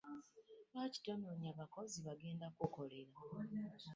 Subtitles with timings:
[0.69, 3.13] Lwaki tononya bakozi bagenda ku kukolera?